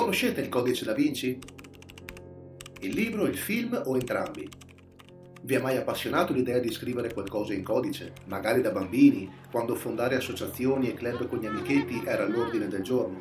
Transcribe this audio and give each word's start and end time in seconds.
Conoscete 0.00 0.40
il 0.40 0.48
codice 0.48 0.86
da 0.86 0.94
Vinci? 0.94 1.38
Il 2.80 2.94
libro, 2.94 3.26
il 3.26 3.36
film 3.36 3.82
o 3.84 3.96
entrambi? 3.96 4.48
Vi 5.42 5.54
ha 5.54 5.60
mai 5.60 5.76
appassionato 5.76 6.32
l'idea 6.32 6.58
di 6.58 6.72
scrivere 6.72 7.12
qualcosa 7.12 7.52
in 7.52 7.62
codice, 7.62 8.14
magari 8.24 8.62
da 8.62 8.70
bambini, 8.70 9.30
quando 9.50 9.74
fondare 9.74 10.16
associazioni 10.16 10.88
e 10.88 10.94
club 10.94 11.28
con 11.28 11.38
gli 11.38 11.44
amichetti 11.44 12.00
era 12.02 12.24
all'ordine 12.24 12.66
del 12.66 12.80
giorno? 12.80 13.20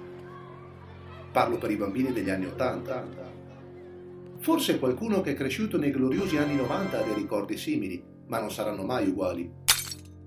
Parlo 1.33 1.57
per 1.57 1.69
i 1.69 1.75
bambini 1.75 2.13
degli 2.13 2.29
anni 2.29 2.45
Ottanta. 2.45 3.05
Forse 4.37 4.79
qualcuno 4.79 5.19
che 5.19 5.31
è 5.31 5.35
cresciuto 5.35 5.77
nei 5.77 5.91
gloriosi 5.91 6.37
anni 6.37 6.55
90 6.55 6.97
ha 6.97 7.03
dei 7.03 7.13
ricordi 7.13 7.57
simili, 7.57 8.01
ma 8.27 8.39
non 8.39 8.51
saranno 8.51 8.83
mai 8.83 9.09
uguali. 9.09 9.51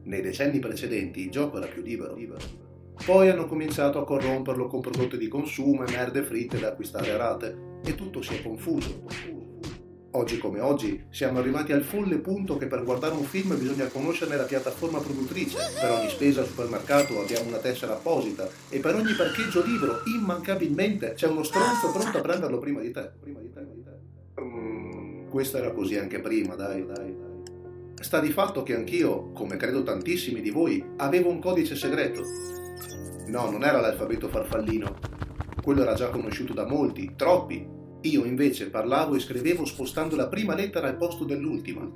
Nei 0.03 0.21
decenni 0.21 0.59
precedenti 0.59 1.23
il 1.23 1.31
gioco 1.31 1.57
era 1.57 1.67
più 1.67 1.81
libero. 1.81 2.15
Poi 3.05 3.29
hanno 3.29 3.47
cominciato 3.47 3.99
a 3.99 4.05
corromperlo 4.05 4.69
con 4.69 4.81
prodotti 4.81 5.19
di 5.19 5.27
consumo 5.27 5.85
e 5.85 5.91
merde 5.91 6.23
fritte 6.23 6.61
da 6.61 6.69
acquistare 6.69 7.11
a 7.11 7.17
rate 7.17 7.81
e 7.85 7.97
tutto 7.97 8.23
si 8.23 8.37
è 8.37 8.43
confuso. 8.43 9.03
Oggi 10.13 10.39
come 10.39 10.61
oggi 10.61 11.07
siamo 11.11 11.41
arrivati 11.41 11.73
al 11.73 11.83
folle 11.83 12.19
punto 12.19 12.57
che 12.57 12.69
per 12.69 12.85
guardare 12.85 13.15
un 13.15 13.25
film 13.25 13.59
bisogna 13.59 13.89
conoscerne 13.89 14.37
la 14.37 14.45
piattaforma 14.45 15.01
produttrice, 15.01 15.59
per 15.81 15.91
ogni 15.91 16.09
spesa 16.11 16.43
al 16.43 16.47
supermercato 16.47 17.19
abbiamo 17.19 17.49
una 17.49 17.59
tessera 17.59 17.95
apposita 17.95 18.49
e 18.69 18.79
per 18.79 18.95
ogni 18.95 19.15
parcheggio 19.15 19.65
libero 19.65 20.03
immancabilmente 20.07 21.15
c'è 21.15 21.27
uno 21.27 21.43
stronzo 21.43 21.91
pronto 21.91 22.19
a 22.19 22.21
prenderlo 22.21 22.61
prima 22.61 22.83
di 22.83 22.93
te. 22.93 23.11
Prima 23.21 23.41
di 23.41 23.51
te, 23.53 23.61
prima 23.63 23.75
di 23.75 23.83
te. 23.83 24.41
Mm, 24.41 25.29
questo 25.29 25.57
era 25.57 25.73
così 25.73 25.97
anche 25.97 26.21
prima, 26.21 26.55
dai, 26.55 26.87
dai, 26.87 27.17
dai. 27.17 27.31
Sta 28.01 28.21
di 28.21 28.31
fatto 28.31 28.63
che 28.63 28.77
anch'io, 28.77 29.33
come 29.33 29.57
credo 29.57 29.83
tantissimi 29.83 30.41
di 30.41 30.51
voi, 30.51 30.85
avevo 30.99 31.31
un 31.31 31.41
codice 31.41 31.75
segreto. 31.75 32.62
No, 33.27 33.51
non 33.51 33.65
era 33.65 33.81
l'alfabeto 33.81 34.29
farfallino. 34.29 34.95
Quello 35.63 35.83
era 35.83 35.95
già 35.95 36.09
conosciuto 36.09 36.53
da 36.53 36.67
molti, 36.67 37.15
troppi, 37.17 37.67
io 38.03 38.25
invece 38.25 38.69
parlavo 38.69 39.15
e 39.15 39.21
scrivevo 39.21 39.65
spostando 39.65 40.17
la 40.17 40.27
prima 40.29 40.55
lettera 40.55 40.89
al 40.89 40.97
posto 40.97 41.25
dell'ultima. 41.25 41.89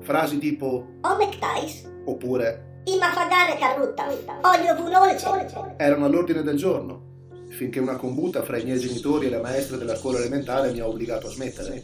Frasi 0.00 0.38
tipo 0.38 0.98
Omectais 1.00 1.90
oppure 2.04 2.82
Ima 2.84 3.10
fagare 3.10 3.58
carrutta 3.58 4.06
Olio 4.06 4.76
vunolce 4.76 5.74
erano 5.76 6.04
all'ordine 6.04 6.42
del 6.42 6.56
giorno, 6.56 7.46
finché 7.48 7.80
una 7.80 7.96
combutta 7.96 8.44
fra 8.44 8.58
i 8.58 8.64
miei 8.64 8.78
genitori 8.78 9.26
e 9.26 9.30
la 9.30 9.40
maestra 9.40 9.76
della 9.76 9.96
scuola 9.96 10.18
elementare 10.18 10.70
mi 10.70 10.78
ha 10.78 10.86
obbligato 10.86 11.26
a 11.26 11.30
smettere. 11.30 11.82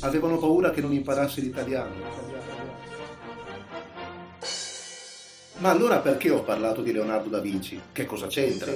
Avevano 0.00 0.36
paura 0.36 0.70
che 0.70 0.82
non 0.82 0.92
imparassi 0.92 1.40
l'italiano. 1.40 1.94
Ma 5.58 5.70
allora 5.70 6.00
perché 6.00 6.30
ho 6.30 6.42
parlato 6.42 6.82
di 6.82 6.92
Leonardo 6.92 7.28
da 7.28 7.38
Vinci? 7.38 7.80
Che 7.92 8.04
cosa 8.06 8.26
c'entra? 8.26 8.72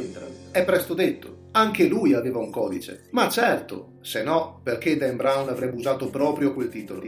È 0.52 0.64
presto 0.64 0.94
detto. 0.94 1.46
Anche 1.52 1.88
lui 1.88 2.14
aveva 2.14 2.38
un 2.38 2.50
codice. 2.50 3.06
Ma 3.10 3.28
certo, 3.28 3.94
se 4.00 4.22
no, 4.22 4.60
perché 4.62 4.96
Dan 4.96 5.16
Brown 5.16 5.48
avrebbe 5.48 5.76
usato 5.76 6.08
proprio 6.08 6.54
quel 6.54 6.68
titolo? 6.68 7.00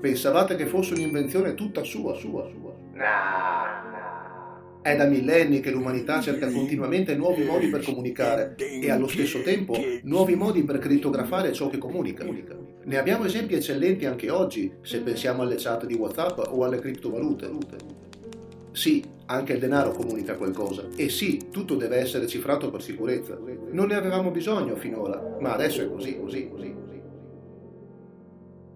Pensavate 0.00 0.54
che 0.54 0.66
fosse 0.66 0.94
un'invenzione 0.94 1.54
tutta 1.54 1.82
sua, 1.82 2.14
sua, 2.14 2.48
sua? 2.48 2.72
È 4.80 4.96
da 4.96 5.06
millenni 5.06 5.58
che 5.58 5.72
l'umanità 5.72 6.20
cerca 6.20 6.48
continuamente 6.50 7.16
nuovi 7.16 7.42
modi 7.42 7.66
per 7.68 7.82
comunicare 7.82 8.54
e 8.56 8.88
allo 8.90 9.08
stesso 9.08 9.42
tempo 9.42 9.74
nuovi 10.04 10.36
modi 10.36 10.62
per 10.62 10.78
crittografare 10.78 11.52
ciò 11.52 11.68
che 11.68 11.78
comunica. 11.78 12.24
Ne 12.84 12.96
abbiamo 12.96 13.24
esempi 13.24 13.54
eccellenti 13.54 14.06
anche 14.06 14.30
oggi, 14.30 14.72
se 14.82 15.00
pensiamo 15.00 15.42
alle 15.42 15.56
chat 15.58 15.84
di 15.86 15.94
WhatsApp 15.94 16.38
o 16.38 16.64
alle 16.64 16.78
criptovalute. 16.78 17.97
Sì, 18.72 19.04
anche 19.26 19.52
il 19.54 19.58
denaro 19.58 19.92
comunica 19.92 20.36
qualcosa. 20.36 20.88
E 20.96 21.08
sì, 21.08 21.48
tutto 21.50 21.74
deve 21.76 21.96
essere 21.96 22.26
cifrato 22.26 22.70
per 22.70 22.82
sicurezza. 22.82 23.38
Non 23.70 23.88
ne 23.88 23.94
avevamo 23.94 24.30
bisogno 24.30 24.76
finora, 24.76 25.36
ma 25.40 25.52
adesso 25.52 25.82
è 25.82 25.90
così, 25.90 26.18
così, 26.18 26.48
così. 26.48 26.74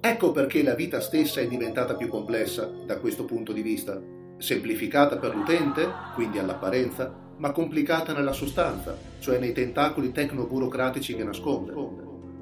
Ecco 0.04 0.32
perché 0.32 0.64
la 0.64 0.74
vita 0.74 1.00
stessa 1.00 1.40
è 1.40 1.46
diventata 1.46 1.94
più 1.94 2.08
complessa 2.08 2.68
da 2.84 2.98
questo 2.98 3.24
punto 3.24 3.52
di 3.52 3.62
vista. 3.62 4.00
Semplificata 4.36 5.16
per 5.16 5.34
l'utente, 5.34 5.88
quindi 6.14 6.38
all'apparenza, 6.38 7.14
ma 7.36 7.52
complicata 7.52 8.12
nella 8.12 8.32
sostanza, 8.32 8.96
cioè 9.20 9.38
nei 9.38 9.52
tentacoli 9.52 10.10
tecno-burocratici 10.10 11.14
che 11.14 11.22
nasconde. 11.22 11.72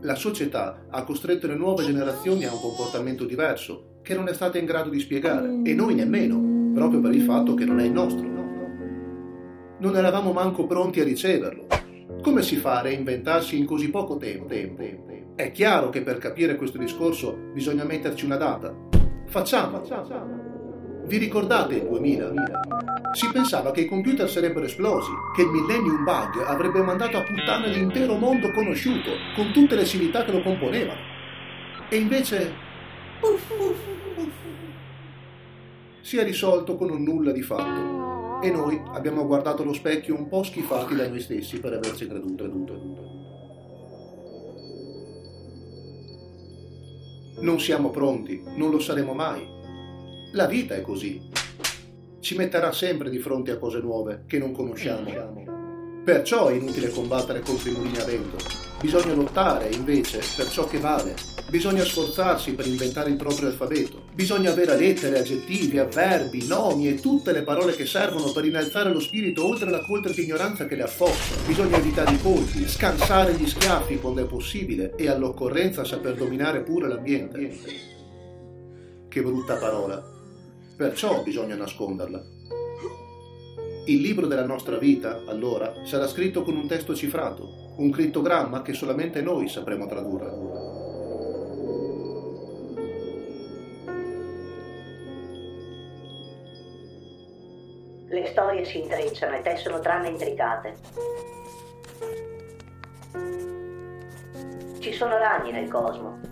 La 0.01 0.15
società 0.15 0.87
ha 0.89 1.05
costretto 1.05 1.47
le 1.47 1.55
nuove 1.55 1.85
generazioni 1.85 2.47
a 2.47 2.53
un 2.55 2.61
comportamento 2.61 3.27
diverso, 3.27 3.99
che 4.03 4.15
non 4.15 4.29
è 4.29 4.33
stata 4.33 4.57
in 4.57 4.65
grado 4.65 4.89
di 4.89 4.99
spiegare, 4.99 5.61
e 5.63 5.75
noi 5.75 5.95
nemmeno 5.95 6.50
proprio 6.73 7.01
per 7.01 7.15
il 7.15 7.23
fatto 7.23 7.55
che 7.55 7.65
non 7.65 7.81
è 7.81 7.85
il 7.85 7.93
nostro. 7.93 8.29
Non 9.79 9.97
eravamo 9.97 10.33
manco 10.33 10.67
pronti 10.67 11.01
a 11.01 11.05
riceverlo. 11.05 11.67
Come 12.23 12.43
si 12.43 12.57
fa 12.57 12.79
a 12.79 12.83
reinventarsi 12.83 13.59
in 13.59 13.65
così 13.65 13.91
poco 13.91 14.17
tempo? 14.17 14.53
È 15.35 15.51
chiaro 15.53 15.89
che 15.89 16.03
per 16.03 16.19
capire 16.19 16.57
questo 16.57 16.77
discorso 16.77 17.35
bisogna 17.53 17.85
metterci 17.85 18.27
una 18.27 18.37
data. 18.37 18.75
Facciamo. 19.27 19.83
Vi 21.07 21.17
ricordate 21.17 21.77
il 21.77 21.89
2000? 21.89 22.33
Si 23.13 23.29
pensava 23.33 23.71
che 23.71 23.81
i 23.81 23.89
computer 23.89 24.29
sarebbero 24.29 24.67
esplosi, 24.67 25.11
che 25.35 25.43
il 25.43 25.49
Millennium 25.49 26.05
Bug 26.05 26.45
avrebbe 26.47 26.83
mandato 26.83 27.17
a 27.17 27.23
puttana 27.23 27.67
l'intero 27.67 28.17
mondo 28.17 28.53
conosciuto, 28.53 29.11
con 29.35 29.51
tutte 29.53 29.75
le 29.75 29.85
civiltà 29.85 30.25
che 30.25 30.33
lo 30.33 30.43
componevano. 30.43 31.01
E 31.89 31.97
invece... 31.97 32.53
Uff, 33.23 33.51
uff 33.59 34.00
si 36.03 36.17
è 36.17 36.25
risolto 36.25 36.77
con 36.77 36.91
un 36.91 37.03
nulla 37.03 37.33
di 37.33 37.43
fatto 37.43 38.41
e 38.41 38.51
noi 38.51 38.81
abbiamo 38.93 39.27
guardato 39.27 39.63
lo 39.63 39.73
specchio 39.73 40.17
un 40.17 40.29
po' 40.29 40.43
schifati 40.43 40.95
da 40.95 41.07
noi 41.09 41.21
stessi 41.21 41.61
per 41.61 41.75
averci 41.75 42.07
creduto, 42.07 42.45
creduto, 42.45 42.73
creduto. 42.73 43.19
Non 47.43 47.61
siamo 47.61 47.91
pronti, 47.91 48.43
non 48.57 48.71
lo 48.71 48.79
saremo 48.79 49.13
mai. 49.15 49.47
La 50.33 50.47
vita 50.47 50.75
è 50.75 50.81
così. 50.81 51.29
Ci 52.21 52.37
metterà 52.37 52.73
sempre 52.73 53.11
di 53.11 53.19
fronte 53.19 53.51
a 53.51 53.59
cose 53.59 53.81
nuove 53.81 54.25
che 54.27 54.39
non 54.39 54.53
conosciamo. 54.53 55.60
Perciò 56.05 56.49
è 56.49 56.55
inutile 56.55 56.91
combattere 56.91 57.41
contro 57.41 57.69
i 57.69 57.73
mulini 57.73 57.99
a 57.99 58.05
vento. 58.05 58.37
Bisogna 58.81 59.15
lottare, 59.15 59.69
invece, 59.73 60.21
per 60.37 60.49
ciò 60.49 60.67
che 60.67 60.79
vale, 60.79 61.15
Bisogna 61.51 61.83
sforzarsi 61.83 62.55
per 62.55 62.69
inventare 62.69 63.11
il 63.11 63.17
proprio 63.17 63.49
alfabeto. 63.49 64.03
Bisogna 64.15 64.53
avere 64.53 64.77
lettere, 64.77 65.19
aggettivi, 65.19 65.79
avverbi, 65.79 66.47
nomi 66.47 66.87
e 66.87 67.01
tutte 67.01 67.33
le 67.33 67.43
parole 67.43 67.75
che 67.75 67.87
servono 67.87 68.31
per 68.31 68.45
innalzare 68.45 68.93
lo 68.93 69.01
spirito 69.01 69.45
oltre 69.45 69.69
la 69.69 69.85
coltre 69.85 70.13
di 70.13 70.23
ignoranza 70.23 70.67
che 70.67 70.77
le 70.77 70.85
affossa. 70.85 71.35
Bisogna 71.45 71.77
evitare 71.77 72.13
i 72.13 72.23
colpi, 72.23 72.69
scansare 72.69 73.35
gli 73.35 73.49
schiaffi 73.49 73.99
quando 73.99 74.23
è 74.23 74.27
possibile 74.27 74.95
e 74.95 75.09
all'occorrenza 75.09 75.85
saper 75.85 76.15
dominare 76.15 76.63
pure 76.63 76.87
l'ambiente. 76.87 77.53
Che 79.09 79.23
brutta 79.23 79.57
parola. 79.57 80.01
Perciò 80.77 81.21
bisogna 81.25 81.57
nasconderla. 81.57 82.39
Il 83.91 84.03
libro 84.03 84.29
della 84.29 84.47
nostra 84.47 84.79
vita, 84.79 85.23
allora, 85.27 85.85
sarà 85.85 86.07
scritto 86.07 86.45
con 86.45 86.55
un 86.55 86.69
testo 86.69 86.95
cifrato, 86.95 87.73
un 87.79 87.91
crittogramma 87.91 88.63
che 88.63 88.73
solamente 88.73 89.21
noi 89.21 89.49
sapremo 89.49 89.89
tradurre. 89.89 90.31
Le 98.07 98.27
storie 98.27 98.65
si 98.65 98.79
intrecciano 98.79 99.37
e 99.37 99.43
tessono 99.43 99.81
trame 99.81 100.11
intricate. 100.11 100.75
Ci 104.79 104.93
sono 104.93 105.19
ragni 105.19 105.51
nel 105.51 105.69
cosmo. 105.69 106.30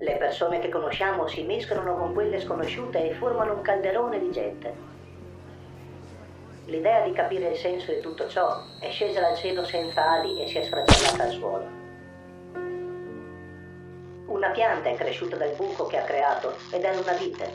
Le 0.00 0.14
persone 0.14 0.60
che 0.60 0.68
conosciamo 0.68 1.26
si 1.26 1.42
mescolano 1.42 1.96
con 1.96 2.14
quelle 2.14 2.38
sconosciute 2.38 3.10
e 3.10 3.14
formano 3.14 3.54
un 3.54 3.62
calderone 3.62 4.20
di 4.20 4.30
gente. 4.30 4.72
L'idea 6.66 7.00
di 7.04 7.10
capire 7.12 7.48
il 7.48 7.56
senso 7.56 7.92
di 7.92 8.00
tutto 8.00 8.28
ciò 8.28 8.62
è 8.78 8.90
scesa 8.90 9.20
dal 9.20 9.36
cielo 9.36 9.64
senza 9.64 10.08
ali 10.08 10.40
e 10.40 10.46
si 10.46 10.58
è 10.58 10.62
sfracellata 10.62 11.24
al 11.24 11.30
suolo. 11.30 11.66
Una 14.26 14.50
pianta 14.50 14.88
è 14.88 14.94
cresciuta 14.94 15.34
dal 15.34 15.54
buco 15.56 15.86
che 15.86 15.98
ha 15.98 16.04
creato 16.04 16.54
ed 16.70 16.84
è 16.84 16.96
una 16.96 17.14
vite. 17.14 17.50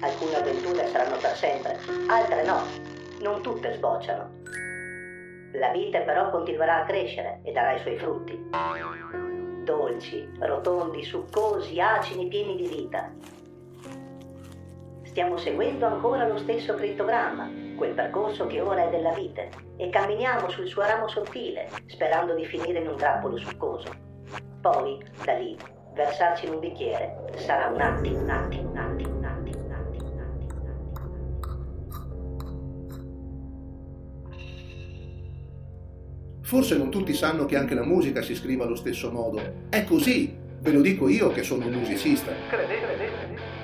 Alcune 0.00 0.36
avventure 0.36 0.86
saranno 0.86 1.16
per 1.18 1.36
sempre, 1.36 1.78
altre 2.08 2.42
no. 2.42 2.62
Non 3.20 3.42
tutte 3.42 3.74
sbocciano. 3.74 4.42
La 5.52 5.68
vite 5.72 6.00
però 6.00 6.30
continuerà 6.30 6.82
a 6.82 6.84
crescere 6.86 7.40
e 7.42 7.52
darà 7.52 7.72
i 7.72 7.80
suoi 7.80 7.98
frutti. 7.98 8.48
Dolci, 9.64 10.28
rotondi, 10.38 11.02
succosi, 11.02 11.80
acidi, 11.80 12.28
pieni 12.28 12.56
di 12.56 12.68
vita. 12.68 13.10
Stiamo 15.04 15.36
seguendo 15.38 15.86
ancora 15.86 16.26
lo 16.26 16.36
stesso 16.38 16.74
crittogramma, 16.74 17.50
quel 17.76 17.94
percorso 17.94 18.46
che 18.46 18.60
ora 18.60 18.86
è 18.86 18.90
della 18.90 19.12
vite, 19.12 19.50
e 19.76 19.88
camminiamo 19.88 20.48
sul 20.48 20.66
suo 20.66 20.82
ramo 20.82 21.08
sottile, 21.08 21.68
sperando 21.86 22.34
di 22.34 22.44
finire 22.44 22.80
in 22.80 22.88
un 22.88 22.96
grappolo 22.96 23.36
succoso. 23.38 23.90
Poi, 24.60 25.02
da 25.24 25.32
lì, 25.34 25.56
versarci 25.94 26.46
in 26.46 26.54
un 26.54 26.60
bicchiere 26.60 27.32
sarà 27.36 27.68
un 27.68 27.80
attimo, 27.80 28.20
un 28.20 28.30
attimo, 28.30 28.70
un 28.70 28.76
attimo. 28.76 29.13
Forse 36.54 36.76
non 36.76 36.88
tutti 36.88 37.12
sanno 37.14 37.46
che 37.46 37.56
anche 37.56 37.74
la 37.74 37.82
musica 37.84 38.22
si 38.22 38.32
scrive 38.32 38.62
allo 38.62 38.76
stesso 38.76 39.10
modo. 39.10 39.40
È 39.68 39.82
così, 39.82 40.32
ve 40.60 40.70
lo 40.70 40.82
dico 40.82 41.08
io 41.08 41.32
che 41.32 41.42
sono 41.42 41.66
un 41.66 41.72
musicista. 41.72 42.30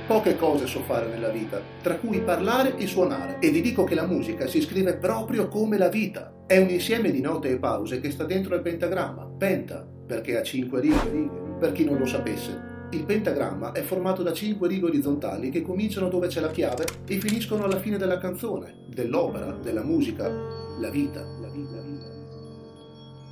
Poche 0.08 0.36
cose 0.36 0.66
so 0.66 0.80
fare 0.80 1.06
nella 1.06 1.28
vita, 1.28 1.62
tra 1.82 1.94
cui 1.94 2.20
parlare 2.20 2.76
e 2.76 2.88
suonare, 2.88 3.36
e 3.38 3.50
vi 3.50 3.60
dico 3.60 3.84
che 3.84 3.94
la 3.94 4.08
musica 4.08 4.48
si 4.48 4.60
scrive 4.60 4.96
proprio 4.96 5.46
come 5.46 5.78
la 5.78 5.88
vita. 5.88 6.34
È 6.48 6.58
un 6.58 6.68
insieme 6.68 7.12
di 7.12 7.20
note 7.20 7.50
e 7.50 7.58
pause 7.58 8.00
che 8.00 8.10
sta 8.10 8.24
dentro 8.24 8.56
il 8.56 8.62
pentagramma, 8.62 9.24
penta, 9.38 9.86
perché 10.08 10.36
ha 10.36 10.42
cinque 10.42 10.80
righe, 10.80 11.30
per 11.60 11.70
chi 11.70 11.84
non 11.84 11.96
lo 11.96 12.06
sapesse. 12.06 12.88
Il 12.90 13.04
pentagramma 13.04 13.70
è 13.70 13.82
formato 13.82 14.24
da 14.24 14.32
cinque 14.32 14.66
righe 14.66 14.86
orizzontali 14.86 15.50
che 15.50 15.62
cominciano 15.62 16.08
dove 16.08 16.26
c'è 16.26 16.40
la 16.40 16.50
chiave 16.50 16.86
e 17.06 17.20
finiscono 17.20 17.62
alla 17.62 17.78
fine 17.78 17.98
della 17.98 18.18
canzone, 18.18 18.86
dell'opera, 18.88 19.56
della 19.62 19.84
musica, 19.84 20.28
la 20.28 20.28
vita. 20.28 20.78
La 20.80 20.90
vita, 20.90 21.20
la 21.20 21.24
vita. 21.36 21.49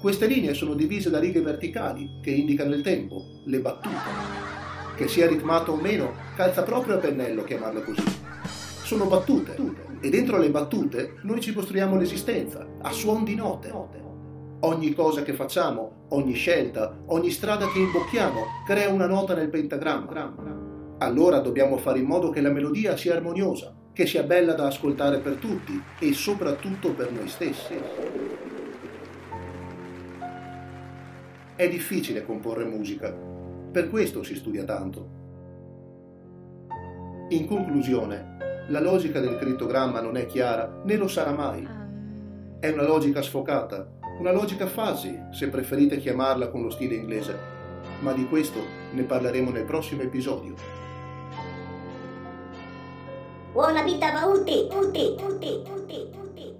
Queste 0.01 0.29
linee 0.29 0.55
sono 0.55 0.75
divise 0.75 1.11
da 1.11 1.19
righe 1.19 1.41
verticali 1.41 2.21
che 2.23 2.31
indicano 2.31 2.73
il 2.73 2.83
tempo, 2.83 3.41
le 3.47 3.59
battute. 3.59 3.97
Che 4.95 5.09
sia 5.09 5.27
ritmato 5.27 5.73
o 5.73 5.77
meno, 5.77 6.13
calza 6.37 6.63
proprio 6.63 6.95
a 6.95 6.99
pennello 6.99 7.43
chiamarle 7.43 7.83
così. 7.83 8.05
Sono 8.85 9.07
battute 9.07 9.57
e 10.01 10.09
dentro 10.09 10.39
le 10.39 10.51
battute 10.51 11.17
noi 11.23 11.41
ci 11.41 11.53
costruiamo 11.53 11.97
l'esistenza, 11.97 12.65
a 12.81 12.93
suon 12.93 13.25
di 13.25 13.35
note. 13.35 13.73
Ogni 14.61 14.95
cosa 14.95 15.23
che 15.23 15.33
facciamo, 15.33 16.07
ogni 16.11 16.35
scelta, 16.35 16.97
ogni 17.07 17.31
strada 17.31 17.67
che 17.67 17.81
imbocchiamo 17.81 18.43
crea 18.69 18.91
una 18.91 19.07
nota 19.07 19.35
nel 19.35 19.51
pentagramma. 19.51 20.97
Allora 20.99 21.41
dobbiamo 21.41 21.77
fare 21.77 21.99
in 21.99 22.07
modo 22.07 22.31
che 22.31 22.41
la 22.41 22.51
melodia 22.51 22.97
sia 22.97 23.17
armoniosa, 23.17 23.75
che 23.93 24.07
sia 24.07 24.23
bella 24.23 24.53
da 24.53 24.67
ascoltare 24.69 25.19
per 25.19 25.35
tutti 25.39 25.83
e 25.99 26.13
soprattutto 26.13 26.93
per 26.93 27.11
noi 27.11 27.27
stessi. 27.27 27.75
È 31.59 31.69
difficile 31.69 32.25
comporre 32.25 32.65
musica, 32.65 33.13
per 33.13 33.91
questo 33.91 34.23
si 34.23 34.37
studia 34.37 34.63
tanto. 34.63 35.09
In 37.31 37.49
conclusione, 37.49 38.67
la 38.69 38.79
logica 38.79 39.19
del 39.19 39.39
crittogramma 39.39 40.01
non 40.01 40.17
è 40.17 40.27
chiara 40.27 40.83
né 40.85 40.95
lo 40.95 41.09
sarà 41.09 41.33
mai. 41.33 41.67
È 42.61 42.69
una 42.69 42.85
logica 42.85 43.23
sfocata, 43.23 43.91
una 44.21 44.31
logica 44.31 44.69
fuzzy, 44.69 45.21
se 45.33 45.49
preferite 45.49 45.97
chiamarla 45.97 46.47
con 46.47 46.63
lo 46.63 46.71
stile 46.71 46.95
inglese, 46.95 47.37
ma 48.03 48.13
di 48.13 48.29
questo 48.29 48.61
ne 48.93 49.03
parleremo 49.03 49.51
nel 49.51 49.65
prossimo 49.65 50.03
episodio. 50.03 50.55
Buona 53.51 53.83
vita 53.83 54.15
a 54.15 54.25
tutti, 54.25 54.69
tutti, 54.71 55.17
tutti, 55.17 55.63
tutti, 55.65 56.11
tutti. 56.13 56.58